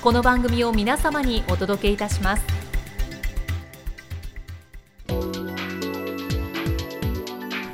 [0.00, 2.44] この番組を皆様にお届けいたします。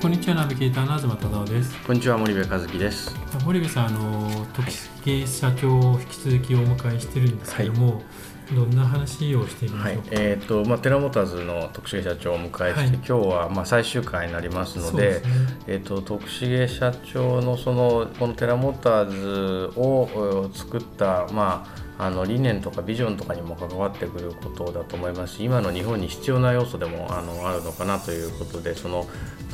[0.01, 1.79] こんにちはナビゲーターの東忠夫です。
[1.87, 3.15] こんにちは森部和樹です。
[3.45, 4.73] 森部さんあの時
[5.05, 8.05] 計社長を引き続きお迎えしてるんですけども、はい
[8.53, 15.23] どんな話をしていきましょうか、はい、えーとまあ、テラモーターズの徳重社長をお迎えして、はい、今日はまあ最終回になりますので、ね、
[15.67, 21.67] えーと、徳重社長のそのこのテラモーターズを作った、ま
[21.99, 29.07] あ、あの理念とかビジョンとかにも関わってくることだと思いますし今の日本に必要な要素でもあのあるのかなということでその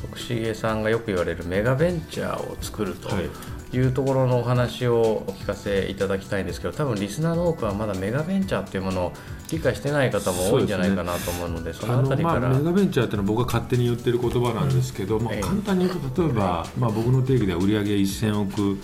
[0.02, 3.08] 徳重さんがよく言われるメガベンチャーを作ると。
[3.08, 9.13] はいいうところのお話をお聞かせいただきたいんですけど多分リスナーの多くはまだメガベンチャーっていうものを
[9.51, 18.79] 理解してない方も多いんじゃないかなと思うのでその辺りから、まあ、メガベンチャーっていうのは僕が勝手に言ってる言葉なんですけど、うん、まあ、簡単に言うと例えば、まあ、僕の定義では売上1000億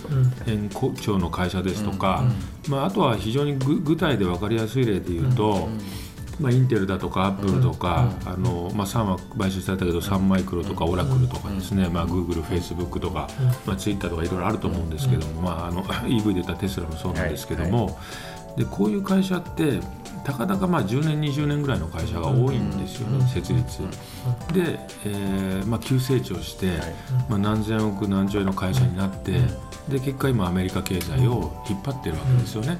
[0.47, 0.69] 円
[1.01, 2.23] 超の会社ですとか、
[2.69, 5.69] まあ、あとは非常に具体で分かりやすい例で言うと、
[6.39, 13.27] まあ、インテルだとかアップルとか、あのまあ、3は買収されたけどサンマイクロとかオラクルとかですね、まあ、グーグル、フェイスブックとか、
[13.65, 17.97] まあ、ツイッターとかいろいろあると思うんですけども、まあ、あの EV で言ったらテスラもそうなんですけども、
[18.57, 19.79] でこういう会社って
[20.27, 23.81] たかだかまあ10年20年ぐらいの会社が多いんですよね、設立。
[24.51, 26.73] で、えーまあ、急成長して、
[27.29, 29.39] まあ、何千億何兆円の会社になって
[29.87, 32.77] で結果今アメリカ経済を引っ張ってるわけですよね。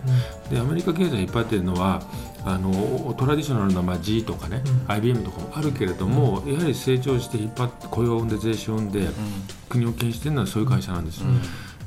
[0.49, 2.01] でアメリカ経済引っ張ってるのは
[2.43, 9.07] あのトラディショナルなまあ G とかね、IBM とかもあるけれどもやはり成長して引っ張って雇用を生んで税収を生んで
[9.69, 11.21] 国を牽引してるのはそういう会社なんです。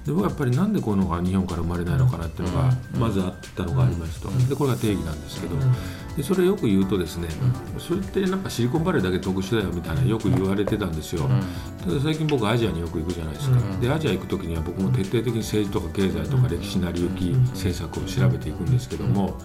[0.07, 5.57] で僕はやっぱりなんでこういうのが日本から生まれないのかなっていうのがまずあったのがありますとでこれが定義なんですけど
[6.17, 7.29] でそれよく言うとですね
[7.79, 11.29] それってなんかシリコンバレーだけ特殊だよみたいなよく言われてたんですよ。
[11.85, 13.57] ただ最近僕アジアによく行くじゃないですか。
[13.81, 19.39] でアジア行く時には僕も徹底的に政治とか経済とか歴史成り行き政策を調べていくんですけども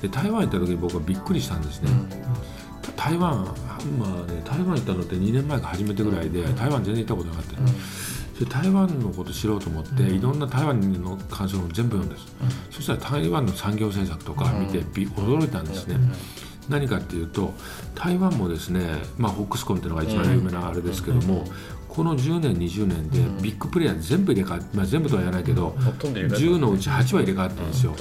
[0.00, 1.90] で台湾行った時に僕はびっくりしたんですね。
[2.96, 3.44] 台湾、
[3.98, 7.62] まあね、台湾行ったのって2年前か初めてぐらいで台湾全然行ったことなかった、そ
[8.44, 12.26] れ台湾のこと知ろうと思って、いろんな台湾の関するも全部読んです、
[12.70, 15.98] そしたら台湾の産業政策とか見て、驚いたんですね。
[16.68, 17.54] 何かっていうと
[17.94, 18.80] 台湾もですね、
[19.18, 21.44] まあ、ホックスコンっていうのが一番有名なあれですけども、
[21.88, 27.96] この10年20年でビッグプレーヤー全部入れ替わって、まあ、全部とは言わないけど、10のうち8は入れ替わってるんですよ。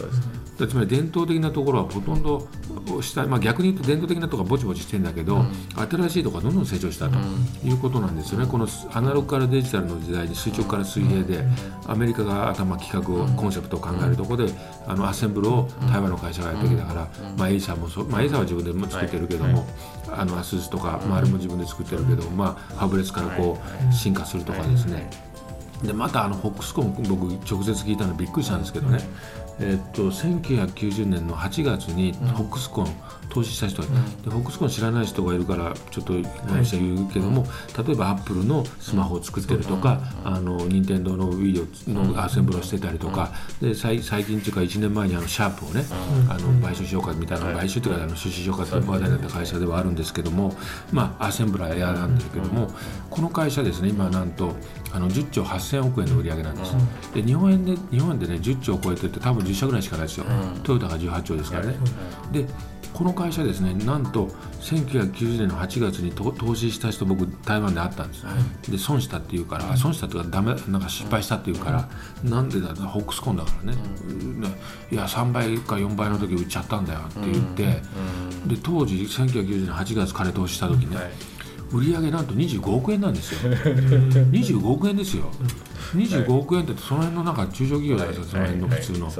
[0.57, 2.47] つまり伝統的なところはほとんど
[3.01, 7.17] した、まあ、逆に言うと伝統的なところはぼちぼちしてるんだけど、うん、新しいところはどんどん成長したと
[7.65, 11.45] いうことなんですよね、このアナログからデジタルの時代に垂直から水平で、
[11.87, 14.53] アメリカが頭企画をコンセプトを考えるところで
[14.87, 19.65] あのアッセンブルを台湾の会社がやってきたから、まあ、エイサーもそう、まあ、エイサーは自分でも作ってるけども、
[20.09, 25.09] あのアスースとか、まあ、あれも自分で作ってるけど、まあ、ファブレスからこう進化するとかですね
[25.85, 28.99] でまたあのフォックスコン僕直接聞いたのびっくりしたんですけどね、
[29.59, 32.87] えっと1990年の8月にフォックスコン、
[33.29, 36.13] 投資した人が、うん、でホックスコン知らない人がいるからちょっと
[36.47, 43.31] 話は言うけども、はい、例えばアップルのスマホを作ってるとか、うん、あの任天堂の Wii のアセンブルをしてたりとか、
[43.61, 45.85] で最近というか1年前にあのシャープをね、
[46.29, 50.55] あの買収しようかみたいな、買収というかあの出資しようかって話題になった会社ではあるんですけども、
[50.91, 52.69] まあ、アセンブラーやなんですけども、
[53.09, 54.55] この会社ですね今なんと
[54.95, 56.73] あの10兆8000億円の売り上げなんです、
[57.13, 60.25] で日本円で日本円でね10兆を超えてって多分10社ぐらいしかないですよ、
[60.63, 61.75] トヨタが18兆ですからね。
[62.31, 62.45] で
[62.93, 64.27] この会社ですねなんと
[64.61, 68.31] 1990年の8月に投資した人僕台湾で会ったんです、は
[68.69, 71.89] い、で損したっていうから、うん、損したっていうかダメなんか失敗したっていうから、
[72.23, 73.77] うん、なんでだホックスコンだからね、
[74.07, 74.43] うん、
[74.91, 77.63] いや3倍か4倍の時売っちゃったんだよって言って、
[78.47, 81.34] で当時1990年8月彼投資した時ね、はい
[81.71, 83.51] 売上なんと25億円なんですよ。
[83.51, 85.31] 25億円ですよ。
[85.93, 89.11] 25億円ってその辺のなんか中小企業じゃないですか、その辺の普通の、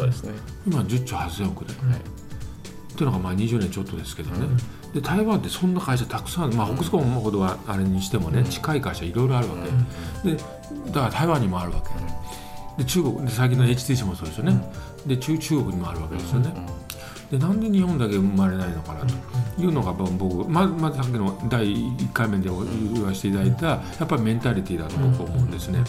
[0.68, 4.48] 今10兆8000億で、っていうのがまあ20年ちょっとですけどね、
[4.94, 9.56] で台湾ってそんな会社たくさん、まあ、北スコンほどはあれにしてもね、近い会社いろいろあるわ
[10.24, 10.38] け、で
[10.88, 11.90] だから台湾にもあるわけ。
[12.84, 14.72] で中国で最近の HTC もそうですよね、
[15.06, 16.54] で中中国にもあるわけですよね、
[17.32, 19.14] でなんで日本だけ生まれないのかなと
[19.58, 25.84] いうのが僕ままずさっきの第1回目で言わせていただいたやっぱりメンタリティーだと僕は思うんですね。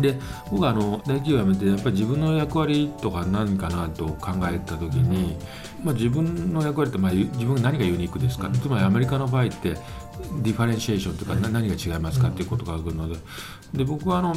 [0.00, 0.18] で
[0.50, 5.36] 僕はあの大企業辞めてやっぱり自分の役割とか何かなと考えた時に、
[5.82, 9.70] まあ、自分の役割ってまあ自分が何がユニークですか、つまりアメリカの場合って
[10.42, 13.16] differentiation というか何が違いますかっていうことがあるので
[13.72, 14.34] で僕はあの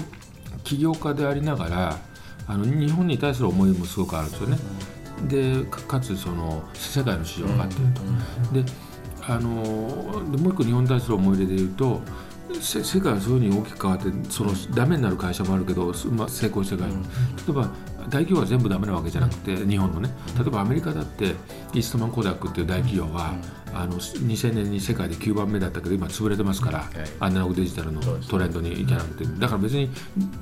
[0.64, 2.00] 起業家でありながら
[2.48, 4.58] あの日本に対する思いもすごくあるんですよね。
[5.28, 8.64] でかつその世界の市場があってると。
[8.64, 8.72] で
[9.22, 12.02] あのでもう一個日本に対する思い入れで言うと
[12.56, 17.02] 世界はそういうふうに大きく変わってそのダメになる会社もあるけど、まあ、成功して会社、例
[17.50, 17.72] えば
[18.10, 20.10] 大企業は全部ダメなわけじゃなくて日本のね。
[20.36, 21.36] 例えばアメリカだって
[21.74, 23.36] イーストマン・コダックっていう大企業は、
[23.74, 29.26] あの2000年に世界で9番目だったけど今潰れてますから、アナログデジタルのトレンドにいけなくて。
[29.26, 29.90] だから別に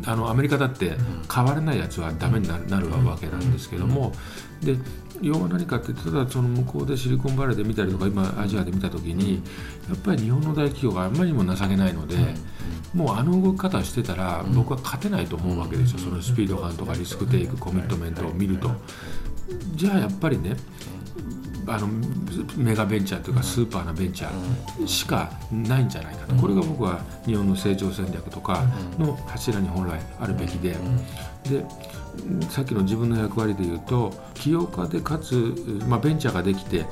[0.06, 0.96] あのアメリカだって
[1.34, 4.14] 変わらないやつはダメになるわけなんですけども。
[4.62, 4.78] で
[5.22, 9.42] 要は何かってただその向こうでシリコンバレーで見たりとか今アジアで見た時に
[9.90, 12.16] やっぱり日本の大企業があんまりにも情けないので、
[12.94, 16.00] もうあの動き方してたら僕は勝てないと思うわけですよ。
[16.00, 18.70] そのスピード感とかリスクテイクコミットメントを見ると。
[19.76, 20.56] じゃあやっぱりね
[21.68, 21.88] あの
[22.56, 28.64] メガベンチャーというかスーパーなベンチャーしかないんじゃないかと、これが僕は日本の成長戦略とか
[28.98, 30.76] の柱に本来あるべきで、
[31.44, 31.66] で
[32.50, 35.54] さっきの自分の役割でいうと起業家でかつ、
[35.88, 36.86] まあ、ベンチャーができて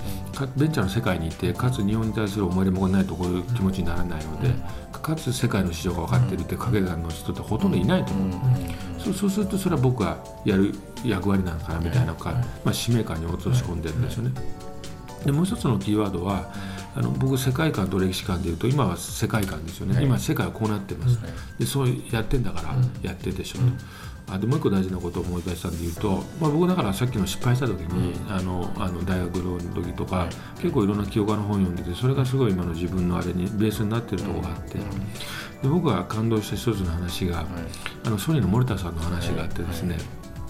[0.56, 4.50] ベンチャーの世界にいてかつ日本に対する思い入れもないとこういう気持ちにならないので、
[4.92, 10.74] かつ世界の市場が分かっているって影がの人ってほとんどいないと思う、そうするとそれは僕がやる
[11.04, 12.32] 役割なのかなみたいなか、
[12.64, 14.32] まあ、使命感に落とし込んでるんですよね。
[15.26, 16.52] でもう一つのキーワードは
[16.96, 21.20] あの僕世界観と歴史観でいうと今は世界観ですよね、今世界はこうなってます、
[21.60, 23.86] でそうやってんだからやってるでしょうと。
[24.30, 30.28] あでもう一個大事なことを思い出したんで言うと、まあ、僕だからさっきの失敗した時に、うん、あのあの大学の時とか、
[30.58, 34.84] 結構いろんな記憶家の本読んでてそれがすごい今の自分のあれにベースになってるところがあって、で
[35.70, 37.46] 僕が感動した一つの話が、
[38.04, 39.98] あのソニーの森田さんの話があってですね、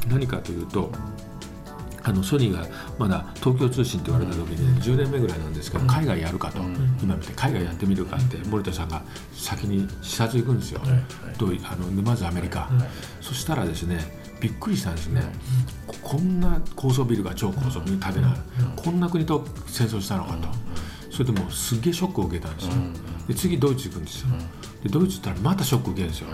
[0.08, 0.92] 何かというと。
[2.08, 2.68] あのソニーが
[3.00, 6.60] まだ東京通信って言われた時に10年目ぐらいなんですけど海外やるかと。
[7.02, 9.02] 今見て海外やってみるかって森田さんが
[9.34, 10.82] 先に視察行くんですよ。
[11.40, 12.70] とあの沼津アメリカ。
[13.22, 14.00] そしたらですね
[14.40, 15.24] びっくりしたんですね。
[16.04, 18.38] こんな高層ビルが超高層ビル建てない。
[18.76, 20.48] こんな国と戦争したのかと。
[21.10, 22.74] それでもすっげえショックを受けたんですよ。
[23.28, 24.28] で次ドイツ行くんですよ。
[24.84, 26.28] でドイツ行ったらまたショック受けるんですよ。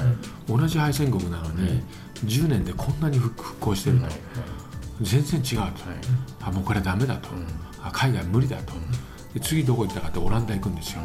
[0.50, 1.82] 同じ敗戦国なのに
[2.26, 4.08] 10年でこんなに復興してると。
[5.02, 5.74] 全然違うと、はい、
[6.42, 7.46] あもうこれはダメだと、うん、
[7.84, 8.74] あ海外無理だと、
[9.34, 11.02] で次どこ行ったかってオランダ行くんですよ、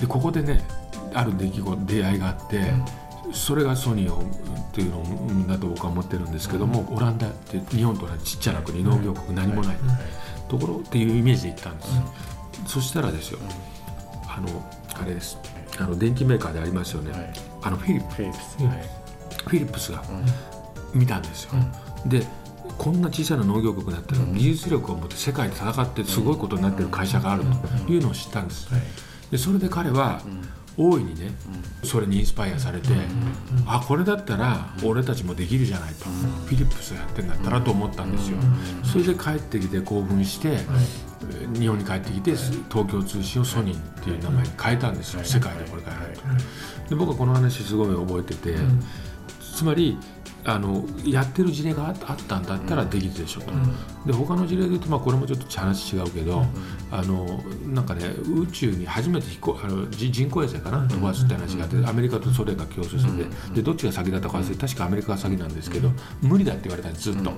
[0.00, 0.66] でここでね
[1.14, 2.72] ある出来事出会いがあって、
[3.32, 9.76] それがソニーをっていうのだと僕は思ってるんですけども、オランダって日本とはちっちゃな国農業国何もない、
[10.48, 11.90] ところっていうイメージで行ったんです、
[12.66, 13.38] そしたらですよ
[14.26, 14.48] あの
[15.00, 15.38] あれです。
[15.78, 17.32] あの電機メーカーでありますよね、
[17.62, 18.14] あのフィリップ。
[18.14, 19.90] フィリップス。
[19.92, 20.02] が
[20.92, 21.50] 見たんですよ、
[22.06, 22.24] で
[22.78, 27.42] こんな小さな農業国だったら技術力を持って世界で戦ってすごいことになってる会社がある
[27.86, 28.68] というのを知ったんです。
[29.30, 30.20] でそれで彼は
[30.76, 31.30] 大いにね
[31.84, 32.88] それにインスパイアされて
[33.66, 36.06] あこれだったら俺たちもできるじゃないと
[36.46, 38.38] フィリップスやってんだったらと思ったんですよ。
[38.82, 40.58] それで帰ってきて興奮して
[41.54, 42.32] 日本に帰ってきて
[42.70, 45.24] 東京通信をソニーっていう名前に変えたんですよ。
[45.24, 45.96] 世界でこれから。
[45.98, 46.90] と。
[46.90, 48.56] で僕はこの話すごい覚えてて
[49.56, 49.96] つまり
[50.46, 56.46] あのやってる事例があったんだったらできるでしょと、うん、で他の事例で言うと、まあ、これもちょっと話違うけど、うん、
[56.90, 58.06] あのなんかね
[58.42, 67.32] 宇宙に初めて飛行あの人工衛星かな飛ばすって話があってアメリカとソ連が競争しててでどっちが先だったか忘れて確かアメリカが先なんですけど無理だって言われたんですずっと。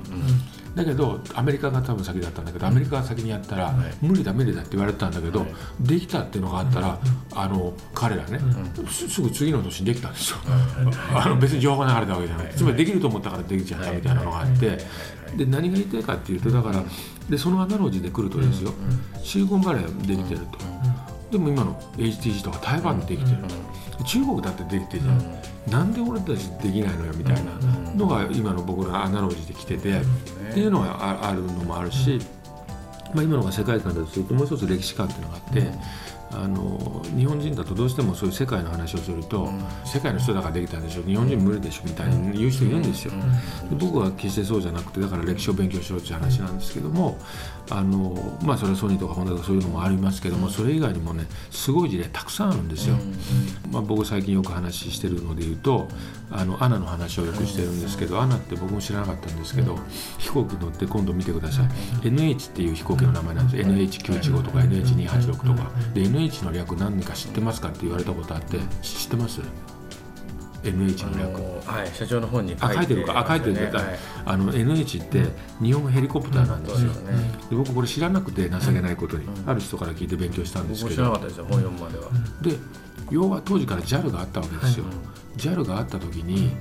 [0.76, 5.46] だけどアメリカが多分先だったんだけどアメリカが先にやったら、無理だ無理だって言われてたんだけど、
[5.80, 6.98] できたっていうのがあったら、
[7.34, 8.38] あの彼らね、
[8.90, 10.36] すぐ次の年にできたんですよ。
[11.14, 12.52] あの別に情報が流れたわけじゃない。
[12.54, 14.78] つまりできると思ったからできちゃったみたいなのがあって
[15.34, 16.84] で何が言いたいかっていうとだから
[17.30, 18.74] でそのアナロジーで来るとですよ。
[19.22, 20.58] シリコンバレーできてると。
[21.30, 23.54] でも今の HTC とか台湾でできてると
[24.04, 25.70] 中国だってできてるじゃん。
[25.70, 27.52] なんで俺たちできないのよみたいな
[27.94, 30.00] のが今の僕のアナロジーで来てて。
[30.46, 32.18] っていうのがあるのもあるし、
[33.14, 35.70] まあ、今のが世界観だとするともう一つ歴史観っていうのがあって
[36.32, 43.12] あの日本人だとどうしてもそういう世界の話をすると、うん、世界の人だからできたんでしょ日本人無理でしょみたいに言う人いるんですよ、
[43.70, 47.18] で僕は決してそうじゃなくてだから歴史を勉強しろっていう話なんですけども
[47.70, 52.96] あのまあそれはソニーとかホンダとかそういうのもありますけどもそれ以外にもねすごい事例たくさんあるんですよ、
[53.70, 55.88] まあ、僕最近よく話してるので言うと
[56.30, 59.78] あのアナの話をよくしてるんですけどアナって僕も知らなかったんですけど
[60.18, 61.66] 飛行機乗って今度見てください。
[62.02, 63.68] NH っていう飛行機の名前なんです。
[63.68, 65.70] NH915 とか NH286 とか。
[65.94, 69.40] で NH の略何か知ってますかって言われたことあって知ってます
[70.62, 71.42] ？NH の略。
[71.66, 73.20] はい社長の本に書いてるか？
[73.20, 75.24] あ書いてるんだ、はい、あの NH って
[75.62, 80.96] 日本ヘリコプターなんですよ、うん、で僕これ知らなくて情けないことに、うん、ある人から聞いて勉強したんですけど。
[80.96, 82.56] 知らなかったですよ本読むまでは、で
[83.10, 84.94] 要は当時から JAL があったわけですよ、はい、
[85.38, 86.56] JAL があった時に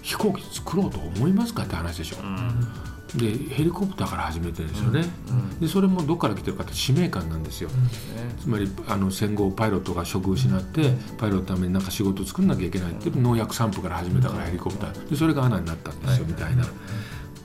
[0.00, 12.42] 飛行機作ろうと思いますかって話でしょ、うんでヘリコプターから始めてるんですよね、うん、でそれもどこから来てるかって使命感なんですよ、うん、つまりあの戦後パイロットが職を失ってパイロットのために何か仕事を作ん。
[12.46, 16.74] なきゃいけないって農薬散布から始めたからヘリコプターでそれが穴になったんですよ、みたいなだか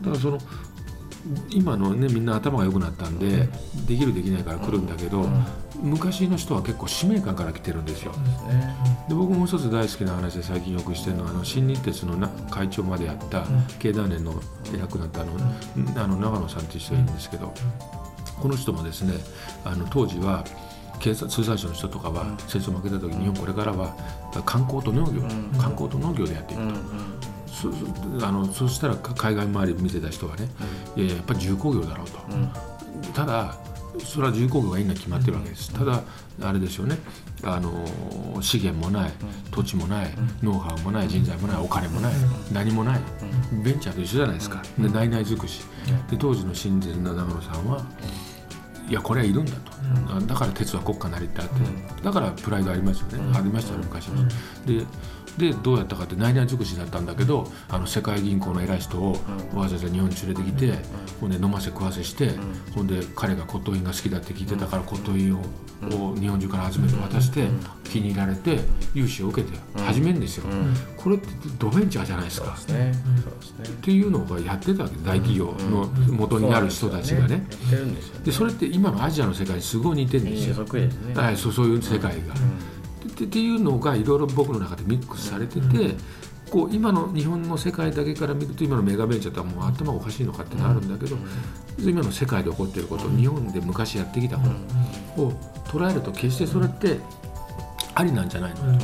[0.09, 0.39] らその
[1.49, 3.49] 今のねみんな頭が良くなったんで
[3.87, 5.27] できるできないから来るんだけど、
[5.81, 8.13] 昔の人は結構使命感から来てるんですよ。
[9.07, 13.45] で僕もう一つ大好きな話で最近よくしてるのはあの新日鉄のな会長までやった
[13.79, 14.33] 経団連の
[14.73, 15.31] 偉くなったあの
[15.95, 17.53] あの長野さんっていう人がいるんですけど
[18.41, 19.13] この人もですね
[19.65, 20.43] あの当時は
[20.99, 23.95] 警察通産省の人とかは戦争負けた時に日本これからは
[24.45, 25.21] 観光と農業、
[25.59, 27.26] 観光と農業でやっていくと。
[27.61, 27.71] そ
[28.25, 30.47] あのそしたら海外周り見てた人はね、
[30.95, 32.19] いややっぱり重工業だろうと、
[33.13, 33.57] ただ
[34.03, 36.03] それは重工業がいいのは決まってるわけです、ただ
[36.41, 36.97] あれですよね。
[37.43, 37.71] あの
[38.41, 39.11] 資源もない
[39.51, 40.11] 土地もない
[40.41, 42.13] ノウハウもない人材もないお金もない
[42.51, 43.01] 何もない。
[43.63, 44.61] ベンチャーと一緒じゃないですか。
[44.77, 45.61] で内々尽くし。
[46.09, 47.83] で当時の新人の長野さんは
[48.89, 49.71] いやこれはいるんだと、
[50.27, 51.53] だから鉄は国家なりってあって、
[52.03, 54.15] だからプライドありますよね、ありましたよ昔は。
[54.65, 54.85] で
[55.37, 59.11] でどうやったかって内々尽くしだったんだけどあの世界銀行の偉い人を
[59.53, 60.73] わざわざ日本に連れてきて、
[61.21, 62.31] ほんで飲ませ食わせして、
[62.73, 65.41] ほんで彼が骨董品が好きだって聞いてたから骨董品を
[65.95, 67.47] を日本中から集めて渡して
[67.83, 68.61] 気に入られて
[68.95, 70.45] 融資を受けて始めるんですよ、
[71.07, 72.53] これってドベンチャーじゃないですか。
[72.53, 72.65] っ
[73.81, 77.47] ていうのをやってたわけ大企業の元になる人たちがね。
[78.25, 80.31] でそれって今のアジアの世界にすごい似てるん。
[80.31, 80.65] ですよ。
[81.15, 82.33] はい、そうそういう世界が。
[83.07, 85.95] っていうのがいろいろ僕の中でミックスされてて、
[86.51, 91.15] こう今の日本の世界だけから見ると今のメガベンチャーとはもう頭おかしいのかってなるんだけど、
[91.79, 94.49] 今の世界で起こっていること日本で昔やってきたこ
[95.15, 95.31] とを
[95.67, 96.99] 捉えると決してそれって
[97.99, 98.77] ありなんじゃないの？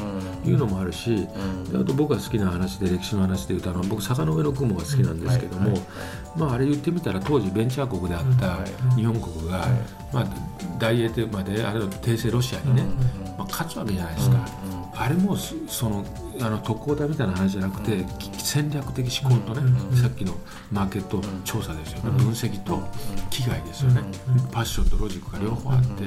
[0.43, 1.27] というのもあるし、
[1.71, 5.77] であと僕が好きな話で歴史の話でいうとあの僕坂の上の雲が好きなんですけども、
[6.35, 8.57] まあ、あれ言ってみたら当時ベンチャー国であった
[8.95, 9.67] 日本国が、
[10.11, 10.25] まあ、
[10.79, 12.83] 大英まであれは帝政ロシアにね、
[13.37, 14.49] まあ、勝つわけじゃないですか。
[14.95, 16.05] あれもその
[16.39, 18.05] あの特攻隊みたいな話じゃなくて、
[18.37, 19.61] 戦略的思考とね、
[19.99, 20.35] さっきの
[20.71, 22.81] マーケット調査ですよね、分析と
[23.31, 24.01] 危害ですよね、
[24.51, 26.03] パッションとロジックが両方あって、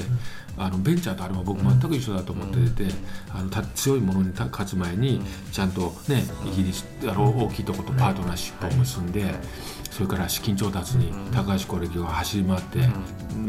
[0.58, 2.92] あのベンチャーとあれも僕全く一緒だと思ってて、
[3.30, 5.20] あの強いものに勝つ前に
[5.52, 9.34] ちゃんとねイギリスあの大きいとことパートナーシップを結んで。
[9.96, 12.80] それから資金調達に高橋光力が走り回って、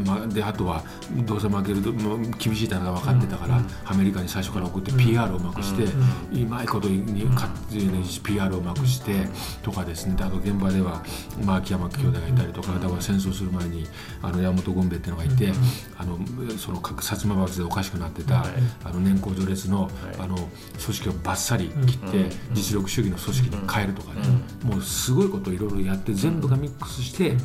[0.06, 0.82] まあ、であとは
[1.26, 1.92] どうせ負けると
[2.38, 9.26] 厳しい戦いが分かってたから、アメリカに最初から送って PR をうまくして、うまいことに勝手に PR をうまくして
[9.62, 10.16] とかですね。
[10.20, 11.04] あと現場では、
[11.44, 13.86] まあ、秋山兄弟がいたりとかだから戦争する前に
[14.22, 15.52] あの山本権兵衛っていうのがいて、
[15.98, 16.18] あの
[16.56, 18.44] その薩摩幕府でおかしくなってた、
[18.84, 24.20] あの年功序列の,、あの組織をばっさり切って、実力主義の組織に変えるとかね、
[24.64, 27.36] もうすごいことをいろいろやって全部部がミックスして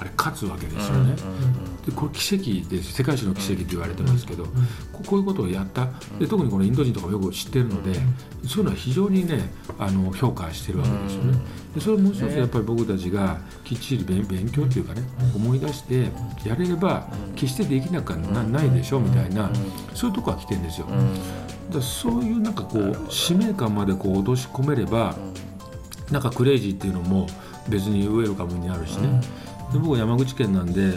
[0.00, 1.16] あれ勝つわけですよね。
[1.86, 4.44] でこれ奇跡で世界史の奇跡って言われてますけど
[5.06, 5.88] こういうことをやった。
[6.18, 7.94] で特にこのインド人とかもよく知ってるので
[8.46, 11.38] そういうのは非常にねあの評価してるわけですよね。
[11.74, 15.02] でそれもう一つやっぱり僕たちがきっちり勉強っていうかね
[15.34, 16.10] 思い出して
[16.44, 19.50] やれれば決してできなくはないでしょみたいな
[19.94, 20.86] そういうとこは来てるんですよ。
[21.70, 25.16] だそういうなんかこう使命感までこう落とし込めれば
[26.10, 27.26] なんかクレイジーっていうのも
[27.68, 29.20] 別にウェルカムになるしね、
[29.72, 30.94] で僕山口県なんで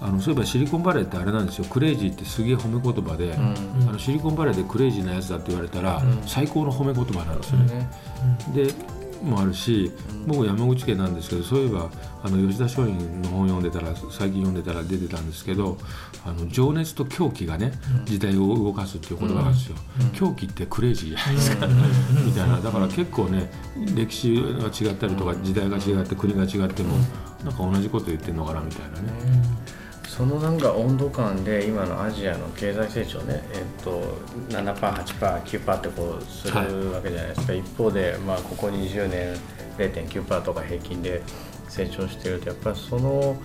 [0.00, 1.64] あのそういえばシリコンバレーってあれなんですよ。
[1.64, 7.88] クレイジーってすげえ褒め言葉で、うん、あのシリコンバレーでクレイジーなやつだって言われたら、うん、最高の褒め言葉なんですよね。
[8.52, 8.74] で
[9.22, 9.90] もあるし
[10.26, 11.90] 僕山口県なんですけどそういえば
[12.22, 15.78] あの吉田松陰の本読んでたら最近読んでたら出てたんですけど
[16.24, 17.72] あの情熱と狂気がね
[18.04, 19.76] 時代を動かすっていう言葉なんですよ、
[20.14, 21.66] 狂気ってクレイジーじゃないですか。
[22.24, 22.60] みたいな。
[22.60, 23.50] だから結構ね
[23.96, 26.96] 歴史が違ったりとか時代が違って国が違っても
[27.44, 29.12] なんか同じこと言ってるのかなみたいなね。
[30.12, 33.98] そのなんか温度感で今のアジアの経済成長ね、えっと、
[34.50, 39.34] 7%、8%、9%ってこうするわけじゃないですか、はい、一方で、まあ、ここ20年
[39.78, 41.22] 0.9%とか平均で
[41.66, 43.40] 成長しているとやっぱりその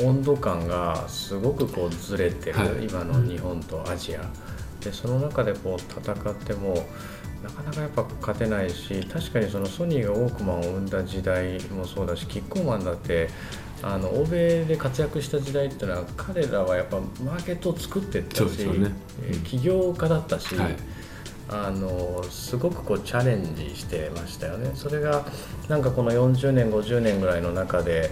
[0.00, 4.20] 温度感がすごくこうずれてる、はい、今の日本とアジア。
[4.80, 6.74] でその中でこう戦っても
[7.44, 13.28] なかなかやっぱ勝てないし確かにそのソニーがウォークマンを生んだ時代もそうだしキッコーマンだって
[13.82, 18.92] あの欧米で活躍した時代っていうのは彼らはやっぱマーケットを作ってったし、ね
[19.32, 20.76] うん、起業家だったし、はい、
[21.48, 24.70] あのすごくこうチャレンジしてましたよね。
[24.74, 25.26] それが
[25.68, 28.10] なんかこの40年50年ぐらいの中で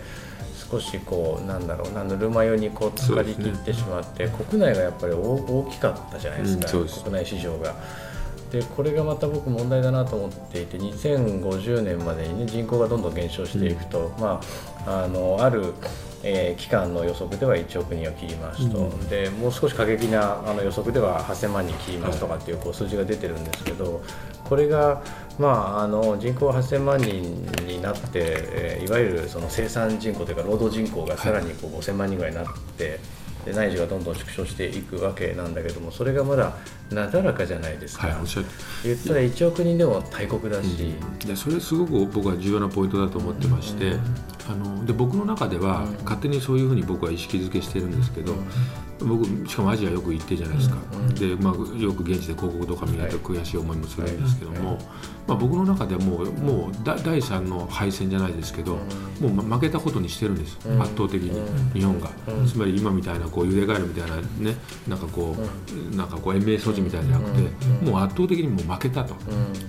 [0.71, 7.77] 少しこうなんだろうなぬるま湯にこう浸かりきってしまって、ね、国内がやっぱり大きかったじゃないですか、うん、国内市場が。
[8.50, 14.40] でこれがまた僕問題だなと思っていて2050年までに、ね、人口がどんどん減少していくと、うん、ま
[14.87, 15.73] あ、あのある、
[16.25, 24.02] えー、期間の予測では1億人を切りますと、うん、でもう少し過激なあの予測では8000万人切りますとかっていうこう数字が出てるんですけど
[24.45, 25.00] これが、
[25.38, 27.23] まあ、あの人口8000万人
[27.66, 33.20] になって、えー、いわゆるその生産人口というか労働人口がさらにこう5000万人ぐらいになって。
[33.45, 36.55] で内需がどんどん縮小していくわけなんだけどもそれがまだ
[36.91, 38.43] なだらかじゃないですか、はい、おっしゃ
[38.85, 44.01] 言ったら1億人でも大国だし、うん、でそれすごく僕は重要なポイントだと思ってまして、うん、
[44.51, 48.35] あので僕の中では勝手にそういうふうに僕は意識づけしてるんですけど、
[48.99, 50.77] 僕しかもアジアよく行ってじゃないですか、
[51.19, 54.79] でまあ、よく現地で広告とか見ると悔しい思いもするんですけども、
[55.31, 58.79] まあ、僕の中ではもうもう第3の敗戦じゃないですけど、
[59.21, 61.31] もう負けたことにしてるんです、圧倒的に
[61.73, 62.11] 日本が、
[62.49, 64.57] つまり今みたいなこうゆでガエルみたいなね
[64.89, 65.37] なんかこ
[65.93, 67.43] う、なんかこう延命措置みたいじゃなくて、
[67.89, 69.15] もう圧倒的にもう負けたと、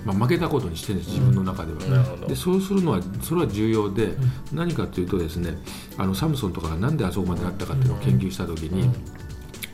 [0.04, 4.16] まあ、負けたことにしてるんです自分の中では、でそうするのはそれは重要で、
[4.52, 5.56] 何かというとですね
[5.96, 8.90] あのサムソンとかがなんであそこまでなったかっていうのを研究した時に、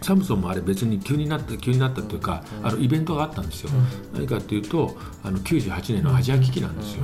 [0.03, 3.71] サムソンもあれ別に急になった急になったというか、あのイベントがあったんですよ、
[4.13, 7.03] 何かというとあの98年のアジア危機なんですよ、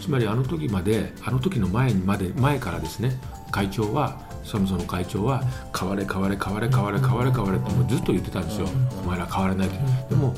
[0.00, 3.20] つまりあの時まであの時の前にまで前からですね
[3.50, 5.42] 会長はサムソンの会長は
[5.78, 8.68] 変われ変われ変われ変われ変われ変われってもうずっと言ってたんですよ、
[9.04, 9.74] お前ら変われないと、
[10.08, 10.34] でも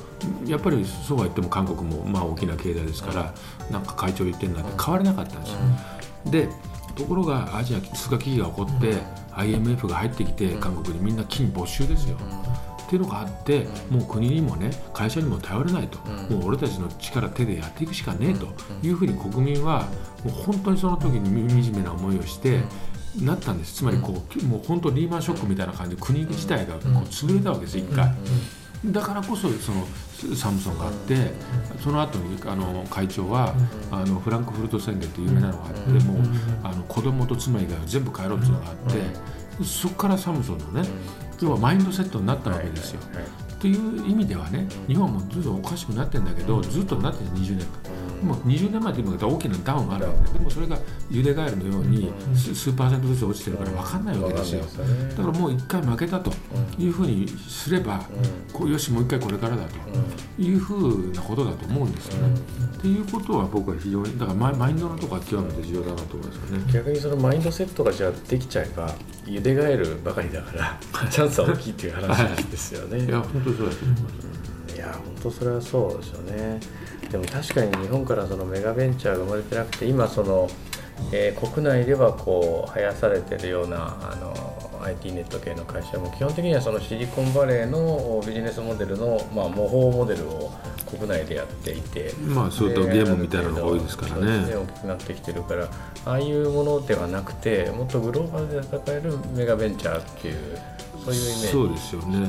[0.47, 3.35] やっぱりそうは言っても韓国もまあ大きな経済ですから
[3.71, 5.59] なんか会長言ってんなって変われなかったんですよ、
[6.31, 6.49] で
[6.95, 8.99] ところがアジア通貨危機が起こって、
[9.33, 12.17] IMF が入ってきて韓国にみんな金没収ですよ。
[12.83, 15.99] っていうのがあってもう国にもね会社にも頼れないと、
[16.31, 18.49] もう俺たちの力手でやっていくしかねえと
[18.87, 19.87] いうふうに国民は
[20.25, 22.61] もう本当にその時に惨めな思いをして、
[23.21, 23.77] なったんです。
[23.77, 28.15] つまりこう、もう本当リーマンショックみたいな感じで国自体がこう潰れたわけです一回。
[28.87, 29.87] だからこそその
[30.35, 31.33] サムソンがあって
[31.83, 33.55] その後にあの会長は
[33.91, 36.19] あのフランクフルト宣言という有名なのがあってもう
[36.65, 40.89] あの子供と妻以外は全部帰ろうっていうのがあってそこからサムソンのね
[41.41, 43.01] 要はマインドセットになったわけですよ。
[43.61, 48.02] という意味ではね日本もずっとおかしくなってるんだけどずっとなってる20年間。
[48.23, 50.79] もう20年前で今大きなダウンがあるわけででもそれが
[51.11, 54.63] ゆでガエルのように数パーセントずつ落ちてるから分かんないわけですよ。
[54.63, 56.33] だからもう1回負けたと
[56.79, 58.05] いうふうにすれば
[58.53, 62.35] こうよしもう1回これからだというふうなことだと思うんですよね。
[62.77, 66.73] っていうことは僕は非常にだからマインドのところは極めて重要だなと思いますよね。
[66.73, 68.93] 逆にそのマインドセットがじゃあできちゃえば
[69.27, 73.05] ゆでガエルばかりだからチャンスは大きいっていう話ですよね。
[73.05, 73.09] い。
[73.09, 74.09] や本当そうだと思いま
[74.69, 76.61] す、いや本当それはそうですよね。
[77.11, 80.49] でも確かに日本からそのメガベンチャーが生まれてなくて今その、
[81.13, 90.53] えー、国内ではこう生やされてるようなあの IT ネット系の会社も基本的にはそのシリコンバレーのビジネスモデルの、まあ、模倣モデルを
[90.87, 94.55] 国内でやっていてまあそういったゲームみたいなのが多いですからね。
[94.55, 95.69] 大きくなってきてるから
[96.05, 100.59] ああいうものではなくてもっとグローバルで戦えるメガベンチャーっていう
[101.05, 102.29] そういうイメージ、ね、そうですよね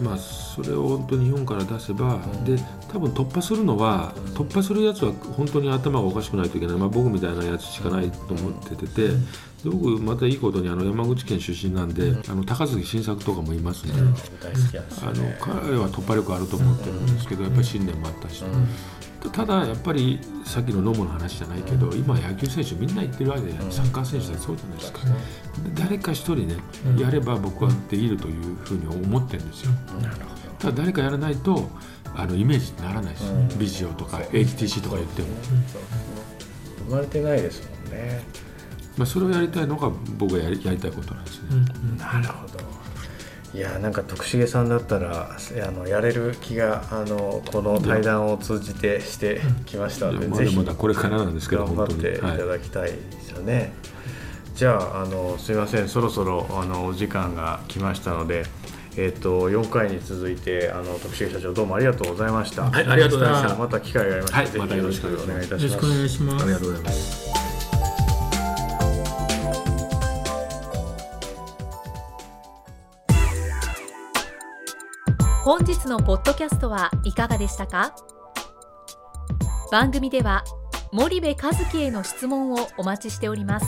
[0.00, 9.16] まあ、それを本当に日本から出せば、うん、で多分突破するのは、うん、突破するやつは本当に頭がおかしくないといけない、まあ、僕みたいなやつしかないと思っててて、で
[9.64, 13.88] 僕またいいことにあの山口県出身なんで、あの高杉晋作とかもいますん。
[13.88, 18.44] で、あの彼は突破力あると思ってるんですけど、やっぱり信念もあったし。
[19.32, 25.00] ただやっぱりさっきのノムの話じゃないけど、今野球選手みんな言ってるわけで、サッカー選手だってそうじゃないですか、
[25.74, 26.56] 誰か一人ね、
[26.98, 29.72] やれば僕はできるというふうに思ってるんですよ、
[30.58, 31.68] ただ誰かやらないと
[32.14, 35.28] あのイメージにならないです、ビジオとか HTC とか言っても、
[36.88, 38.24] 生まれてないですもんね。
[38.96, 41.48] まあそれをやりたいのが僕がやりやりたいことなんですね、
[41.98, 42.54] なるほど
[43.56, 53.54] いやなんか徳重さんだったらあのやれる気があのこの対談を通じてしてきましたので、ぜひまだこれからなんですけど頑張っていただきたいですよね。
[53.54, 53.70] はい、
[54.56, 58.44] じゃああのすみませんそろそろあのお時間が来ましたので。
[58.98, 62.62] えっ、ー、と4回に続いてあの徳重社長どうもありがとうございました。
[62.62, 63.54] はい、ありがとうございました。
[63.56, 65.64] また機会がありました、はい、ぜひよろしくお願いいたします。
[65.64, 66.44] よろしくお願いします。
[66.44, 67.45] ありがとうございます。
[75.46, 77.94] 本日のポッドキャストはいかがでしたか？
[79.70, 80.42] 番組では
[80.90, 83.66] 森部和樹への質問をお待ちしております。